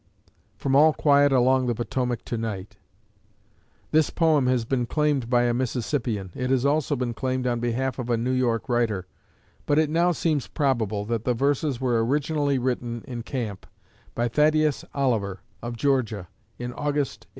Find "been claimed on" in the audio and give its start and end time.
6.95-7.59